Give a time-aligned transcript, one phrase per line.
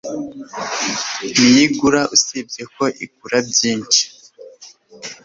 [1.39, 4.03] Nayigura usibye ko igura byinshi